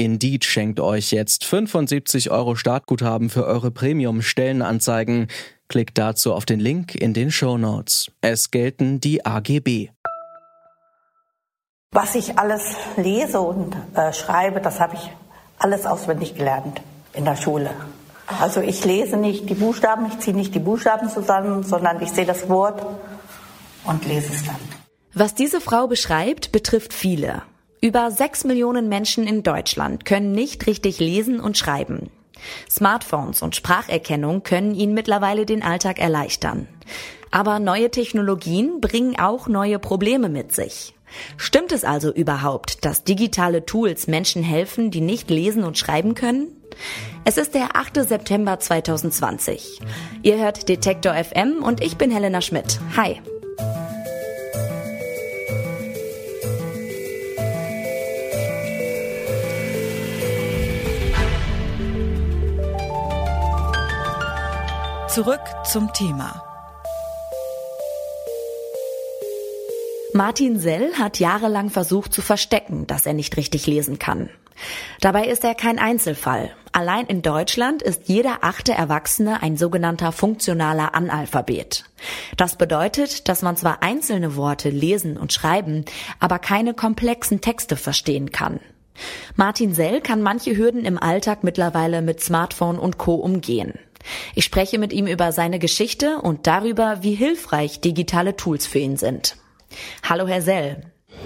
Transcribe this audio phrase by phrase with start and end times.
[0.00, 5.28] Indeed schenkt euch jetzt 75 Euro Startguthaben für eure Premium-Stellenanzeigen.
[5.68, 8.10] Klickt dazu auf den Link in den Show Notes.
[8.22, 9.90] Es gelten die AGB.
[11.92, 12.62] Was ich alles
[12.96, 15.10] lese und äh, schreibe, das habe ich
[15.58, 16.80] alles auswendig gelernt
[17.12, 17.70] in der Schule.
[18.40, 22.24] Also ich lese nicht die Buchstaben, ich ziehe nicht die Buchstaben zusammen, sondern ich sehe
[22.24, 22.86] das Wort
[23.84, 24.56] und lese es dann.
[25.12, 27.42] Was diese Frau beschreibt, betrifft viele.
[27.82, 32.10] Über sechs Millionen Menschen in Deutschland können nicht richtig lesen und schreiben.
[32.70, 36.68] Smartphones und Spracherkennung können ihnen mittlerweile den Alltag erleichtern.
[37.30, 40.94] Aber neue Technologien bringen auch neue Probleme mit sich.
[41.38, 46.48] Stimmt es also überhaupt, dass digitale Tools Menschen helfen, die nicht lesen und schreiben können?
[47.24, 48.06] Es ist der 8.
[48.06, 49.80] September 2020.
[50.22, 52.78] Ihr hört Detektor FM und ich bin Helena Schmidt.
[52.96, 53.20] Hi.
[65.12, 66.40] Zurück zum Thema.
[70.14, 74.30] Martin Sell hat jahrelang versucht zu verstecken, dass er nicht richtig lesen kann.
[75.00, 76.50] Dabei ist er kein Einzelfall.
[76.70, 81.86] Allein in Deutschland ist jeder achte Erwachsene ein sogenannter funktionaler Analphabet.
[82.36, 85.86] Das bedeutet, dass man zwar einzelne Worte lesen und schreiben,
[86.20, 88.60] aber keine komplexen Texte verstehen kann.
[89.34, 93.74] Martin Sell kann manche Hürden im Alltag mittlerweile mit Smartphone und Co umgehen.
[94.34, 98.96] Ich spreche mit ihm über seine Geschichte und darüber, wie hilfreich digitale Tools für ihn
[98.96, 99.36] sind.
[100.02, 100.82] Hallo, Herr Sell.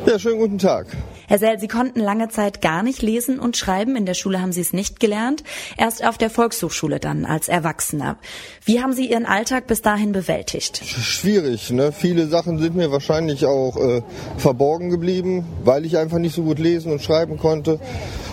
[0.06, 0.86] Ja, schönen guten Tag.
[1.28, 3.96] Herr Sell, Sie konnten lange Zeit gar nicht lesen und schreiben.
[3.96, 5.42] In der Schule haben Sie es nicht gelernt.
[5.78, 8.18] Erst auf der Volkshochschule dann als Erwachsener.
[8.64, 10.82] Wie haben Sie Ihren Alltag bis dahin bewältigt?
[10.84, 11.70] Schwierig.
[11.70, 11.92] Ne?
[11.92, 14.02] Viele Sachen sind mir wahrscheinlich auch äh,
[14.36, 17.80] verborgen geblieben, weil ich einfach nicht so gut lesen und schreiben konnte.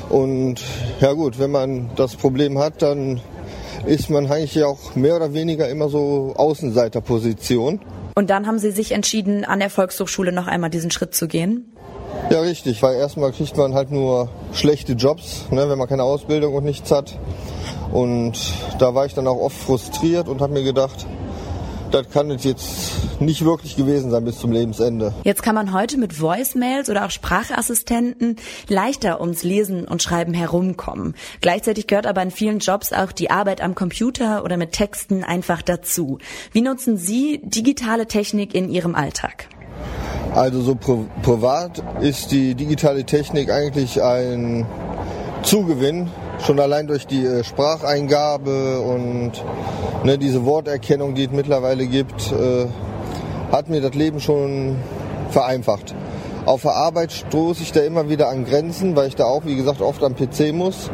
[0.09, 0.61] Und
[0.99, 3.21] ja gut, wenn man das Problem hat, dann
[3.85, 7.81] ist man eigentlich auch mehr oder weniger immer so Außenseiterposition.
[8.15, 11.71] Und dann haben Sie sich entschieden, an der Volkshochschule noch einmal diesen Schritt zu gehen?
[12.29, 16.53] Ja, richtig, weil erstmal kriegt man halt nur schlechte Jobs, ne, wenn man keine Ausbildung
[16.53, 17.17] und nichts hat.
[17.91, 18.33] Und
[18.79, 21.05] da war ich dann auch oft frustriert und habe mir gedacht,
[21.91, 25.13] das kann es jetzt nicht wirklich gewesen sein bis zum Lebensende.
[25.23, 28.37] Jetzt kann man heute mit Voicemails oder auch Sprachassistenten
[28.67, 31.15] leichter ums Lesen und Schreiben herumkommen.
[31.41, 35.61] Gleichzeitig gehört aber in vielen Jobs auch die Arbeit am Computer oder mit Texten einfach
[35.61, 36.17] dazu.
[36.51, 39.47] Wie nutzen Sie digitale Technik in Ihrem Alltag?
[40.33, 44.65] Also so privat ist die digitale Technik eigentlich ein
[45.43, 46.09] Zugewinn
[46.45, 49.31] schon allein durch die äh, Spracheingabe und
[50.03, 52.67] ne, diese Worterkennung, die es mittlerweile gibt, äh,
[53.51, 54.77] hat mir das Leben schon
[55.29, 55.95] vereinfacht.
[56.45, 59.55] Auf der Arbeit stoße ich da immer wieder an Grenzen, weil ich da auch, wie
[59.55, 60.89] gesagt, oft am PC muss.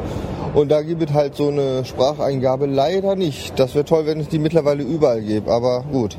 [0.54, 3.60] Und da gibt es halt so eine Spracheingabe leider nicht.
[3.60, 5.48] Das wäre toll, wenn es die mittlerweile überall gibt.
[5.48, 6.18] Aber gut,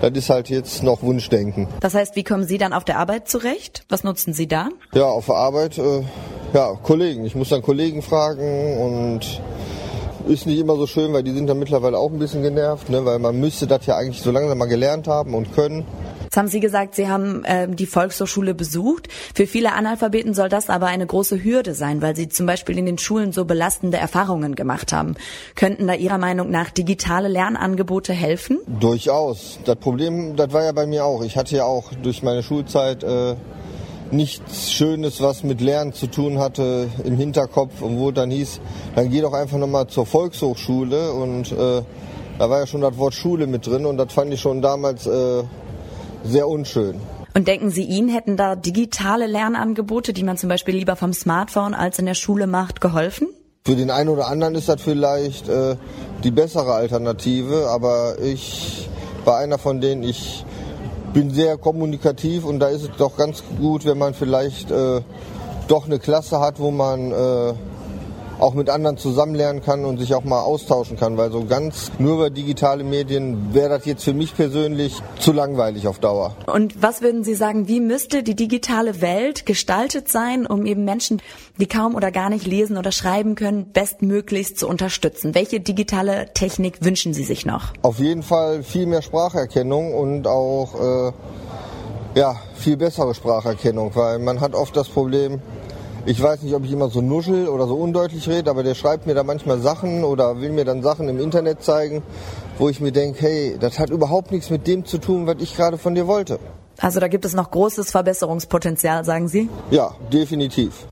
[0.00, 1.66] das ist halt jetzt noch Wunschdenken.
[1.80, 3.84] Das heißt, wie kommen Sie dann auf der Arbeit zurecht?
[3.88, 4.68] Was nutzen Sie da?
[4.94, 6.02] Ja, auf der Arbeit äh,
[6.52, 7.24] ja, Kollegen.
[7.24, 9.40] Ich muss dann Kollegen fragen und
[10.28, 13.04] ist nicht immer so schön, weil die sind dann mittlerweile auch ein bisschen genervt, ne,
[13.04, 15.84] weil man müsste das ja eigentlich so langsam mal gelernt haben und können.
[16.24, 19.08] Jetzt haben Sie gesagt, Sie haben äh, die Volkshochschule besucht.
[19.34, 22.86] Für viele Analphabeten soll das aber eine große Hürde sein, weil sie zum Beispiel in
[22.86, 25.16] den Schulen so belastende Erfahrungen gemacht haben.
[25.56, 28.60] Könnten da Ihrer Meinung nach digitale Lernangebote helfen?
[28.68, 29.58] Durchaus.
[29.64, 31.24] Das Problem, das war ja bei mir auch.
[31.24, 33.34] Ich hatte ja auch durch meine Schulzeit äh,
[34.12, 38.60] nichts Schönes, was mit Lernen zu tun hatte, im Hinterkopf und wo dann hieß,
[38.94, 41.82] dann geh doch einfach nochmal zur Volkshochschule und äh,
[42.38, 45.06] da war ja schon das Wort Schule mit drin und das fand ich schon damals
[45.06, 45.42] äh,
[46.24, 47.00] sehr unschön.
[47.34, 51.74] Und denken Sie, Ihnen hätten da digitale Lernangebote, die man zum Beispiel lieber vom Smartphone
[51.74, 53.28] als in der Schule macht, geholfen?
[53.64, 55.76] Für den einen oder anderen ist das vielleicht äh,
[56.24, 58.88] die bessere Alternative, aber ich
[59.24, 60.44] war einer von denen, ich
[61.12, 65.00] bin sehr kommunikativ und da ist es doch ganz gut, wenn man vielleicht äh,
[65.68, 67.54] doch eine Klasse hat, wo man äh,
[68.40, 71.92] auch mit anderen zusammen lernen kann und sich auch mal austauschen kann, weil so ganz
[71.98, 76.34] nur über digitale Medien wäre das jetzt für mich persönlich zu langweilig auf Dauer.
[76.46, 81.20] Und was würden Sie sagen, wie müsste die digitale Welt gestaltet sein, um eben Menschen,
[81.58, 85.34] die kaum oder gar nicht lesen oder schreiben können, bestmöglichst zu unterstützen?
[85.34, 87.72] Welche digitale Technik wünschen Sie sich noch?
[87.82, 91.12] Auf jeden Fall viel mehr Spracherkennung und auch äh,
[92.14, 95.40] ja, viel bessere Spracherkennung, weil man hat oft das Problem,
[96.06, 99.06] ich weiß nicht, ob ich immer so nuschel oder so undeutlich rede, aber der schreibt
[99.06, 102.02] mir da manchmal Sachen oder will mir dann Sachen im Internet zeigen,
[102.58, 105.56] wo ich mir denke, hey, das hat überhaupt nichts mit dem zu tun, was ich
[105.56, 106.38] gerade von dir wollte.
[106.78, 109.48] Also da gibt es noch großes Verbesserungspotenzial, sagen Sie?
[109.70, 110.86] Ja, definitiv.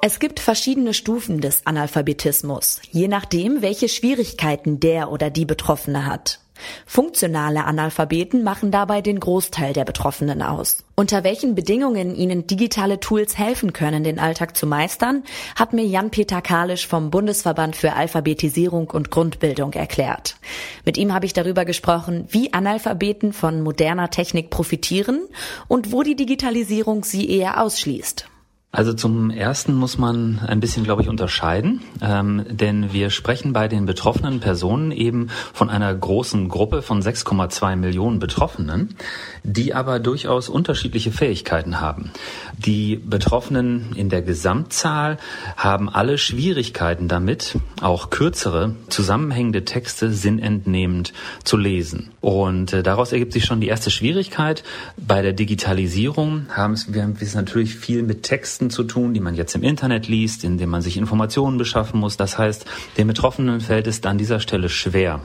[0.00, 6.40] Es gibt verschiedene Stufen des Analphabetismus, je nachdem, welche Schwierigkeiten der oder die Betroffene hat.
[6.86, 10.84] Funktionale Analphabeten machen dabei den Großteil der Betroffenen aus.
[10.94, 15.22] Unter welchen Bedingungen ihnen digitale Tools helfen können, den Alltag zu meistern,
[15.54, 20.36] hat mir Jan-Peter Kalisch vom Bundesverband für Alphabetisierung und Grundbildung erklärt.
[20.84, 25.20] Mit ihm habe ich darüber gesprochen, wie Analphabeten von moderner Technik profitieren
[25.68, 28.28] und wo die Digitalisierung sie eher ausschließt.
[28.70, 33.66] Also zum ersten muss man ein bisschen, glaube ich, unterscheiden, ähm, denn wir sprechen bei
[33.66, 38.94] den betroffenen Personen eben von einer großen Gruppe von 6,2 Millionen Betroffenen,
[39.42, 42.10] die aber durchaus unterschiedliche Fähigkeiten haben.
[42.58, 45.16] Die Betroffenen in der Gesamtzahl
[45.56, 52.10] haben alle Schwierigkeiten damit, auch kürzere, zusammenhängende Texte sinnentnehmend zu lesen.
[52.20, 54.62] Und äh, daraus ergibt sich schon die erste Schwierigkeit.
[54.98, 59.36] Bei der Digitalisierung haben wir es natürlich viel mit Text Texten zu tun, die man
[59.36, 62.16] jetzt im Internet liest, in dem man sich Informationen beschaffen muss.
[62.16, 62.66] Das heißt,
[62.96, 65.20] den Betroffenen fällt es an dieser Stelle schwer,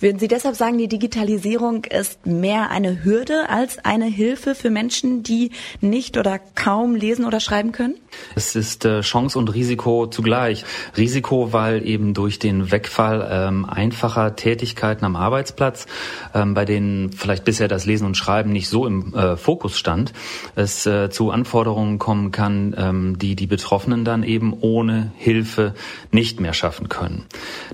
[0.00, 5.22] würden Sie deshalb sagen, die Digitalisierung ist mehr eine Hürde als eine Hilfe für Menschen,
[5.22, 5.50] die
[5.80, 7.94] nicht oder kaum lesen oder schreiben können?
[8.34, 10.64] Es ist äh, Chance und Risiko zugleich.
[10.96, 15.86] Risiko, weil eben durch den Wegfall ähm, einfacher Tätigkeiten am Arbeitsplatz,
[16.34, 20.12] ähm, bei denen vielleicht bisher das Lesen und Schreiben nicht so im äh, Fokus stand,
[20.54, 25.74] es äh, zu Anforderungen kommen kann, ähm, die die Betroffenen dann eben ohne Hilfe
[26.10, 27.24] nicht mehr schaffen können.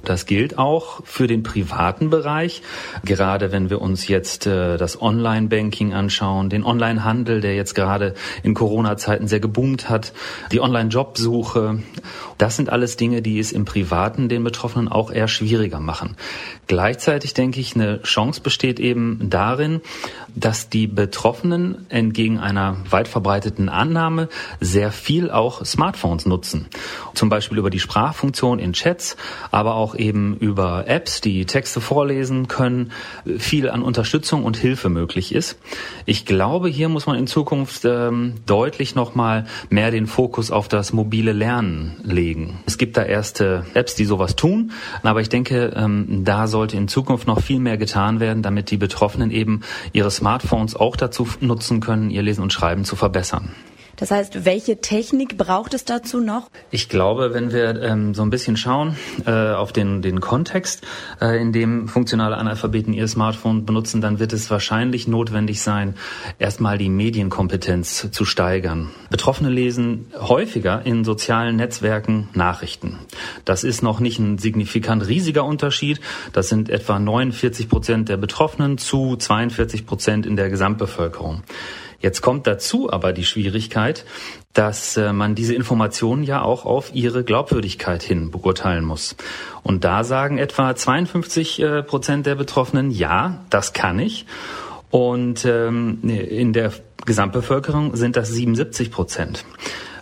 [0.05, 2.63] Das gilt auch für den privaten Bereich.
[3.05, 8.55] Gerade wenn wir uns jetzt äh, das Online-Banking anschauen, den Online-Handel, der jetzt gerade in
[8.55, 10.13] Corona-Zeiten sehr geboomt hat,
[10.53, 11.83] die Online-Jobsuche.
[12.41, 16.17] Das sind alles Dinge, die es im Privaten den Betroffenen auch eher schwieriger machen.
[16.69, 19.83] Gleichzeitig denke ich, eine Chance besteht eben darin,
[20.35, 26.69] dass die Betroffenen entgegen einer weit verbreiteten Annahme sehr viel auch Smartphones nutzen.
[27.13, 29.19] Zum Beispiel über die Sprachfunktion in Chats,
[29.51, 32.93] aber auch eben über Apps, die Texte vorlesen können,
[33.37, 35.59] viel an Unterstützung und Hilfe möglich ist.
[36.07, 40.95] Ich glaube, hier muss man in Zukunft ähm, deutlich nochmal mehr den Fokus auf das
[40.95, 42.30] mobile Lernen legen.
[42.67, 44.73] Es gibt da erste Apps, die sowas tun,
[45.03, 48.77] aber ich denke, ähm, da sollte in Zukunft noch viel mehr getan werden, damit die
[48.77, 49.61] Betroffenen eben
[49.93, 53.51] ihre Smartphones auch dazu nutzen können, ihr Lesen und Schreiben zu verbessern.
[54.01, 56.51] Das heißt, welche Technik braucht es dazu noch?
[56.71, 60.87] Ich glaube, wenn wir ähm, so ein bisschen schauen äh, auf den, den Kontext,
[61.21, 65.97] äh, in dem funktionale Analphabeten ihr Smartphone benutzen, dann wird es wahrscheinlich notwendig sein,
[66.39, 68.91] erstmal die Medienkompetenz zu steigern.
[69.11, 72.99] Betroffene lesen häufiger in sozialen Netzwerken Nachrichten.
[73.45, 76.01] Das ist noch nicht ein signifikant riesiger Unterschied.
[76.33, 81.43] Das sind etwa 49 Prozent der Betroffenen zu 42 Prozent in der Gesamtbevölkerung.
[82.01, 84.05] Jetzt kommt dazu aber die Schwierigkeit,
[84.53, 89.17] dass äh, man diese Informationen ja auch auf ihre Glaubwürdigkeit hin beurteilen muss.
[89.63, 94.27] Und da sagen etwa 52 äh, Prozent der Betroffenen, ja, das kann ich.
[94.91, 96.73] Und ähm, in der
[97.07, 99.45] Gesamtbevölkerung sind das 77 Prozent.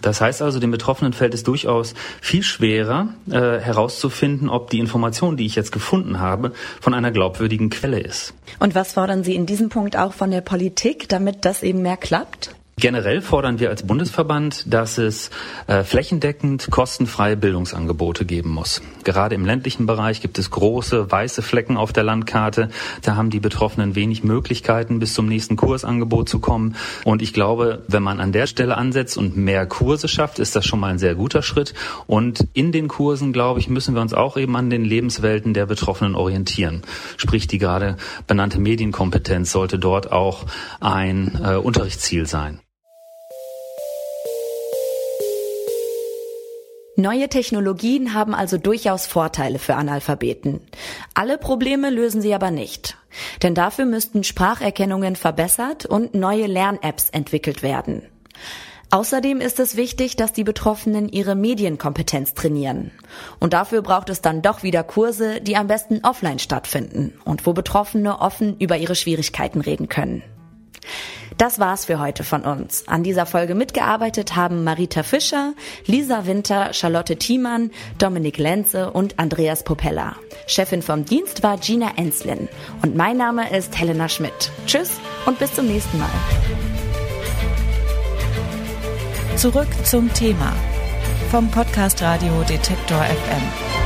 [0.02, 5.36] Das heißt also, den Betroffenen fällt es durchaus viel schwerer äh, herauszufinden, ob die Information,
[5.36, 8.34] die ich jetzt gefunden habe, von einer glaubwürdigen Quelle ist.
[8.58, 11.96] Und was fordern Sie in diesem Punkt auch von der Politik, damit das eben mehr
[11.96, 12.54] klappt?
[12.78, 15.30] Generell fordern wir als Bundesverband, dass es
[15.66, 18.82] äh, flächendeckend kostenfreie Bildungsangebote geben muss.
[19.02, 22.68] Gerade im ländlichen Bereich gibt es große weiße Flecken auf der Landkarte.
[23.02, 26.76] Da haben die Betroffenen wenig Möglichkeiten, bis zum nächsten Kursangebot zu kommen.
[27.02, 30.64] Und ich glaube, wenn man an der Stelle ansetzt und mehr Kurse schafft, ist das
[30.64, 31.74] schon mal ein sehr guter Schritt.
[32.06, 35.66] Und in den Kursen, glaube ich, müssen wir uns auch eben an den Lebenswelten der
[35.66, 36.82] Betroffenen orientieren.
[37.16, 37.96] Sprich, die gerade
[38.28, 40.46] benannte Medienkompetenz sollte dort auch
[40.78, 42.60] ein äh, Unterrichtsziel sein.
[47.00, 50.58] Neue Technologien haben also durchaus Vorteile für Analphabeten.
[51.14, 52.96] Alle Probleme lösen sie aber nicht.
[53.40, 58.02] Denn dafür müssten Spracherkennungen verbessert und neue Lern-Apps entwickelt werden.
[58.90, 62.90] Außerdem ist es wichtig, dass die Betroffenen ihre Medienkompetenz trainieren.
[63.38, 67.52] Und dafür braucht es dann doch wieder Kurse, die am besten offline stattfinden und wo
[67.52, 70.24] Betroffene offen über ihre Schwierigkeiten reden können.
[71.38, 72.82] Das war's für heute von uns.
[72.88, 75.54] An dieser Folge mitgearbeitet haben Marita Fischer,
[75.86, 80.16] Lisa Winter, Charlotte Thiemann, Dominik Lenze und Andreas Popella.
[80.48, 82.48] Chefin vom Dienst war Gina Enslin.
[82.82, 84.50] Und mein Name ist Helena Schmidt.
[84.66, 84.90] Tschüss
[85.26, 86.10] und bis zum nächsten Mal.
[89.36, 90.52] Zurück zum Thema
[91.30, 93.77] vom Podcast Radio Detektor FM.